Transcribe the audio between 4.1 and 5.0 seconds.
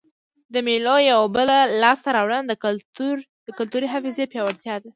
پیاوړتیا ده.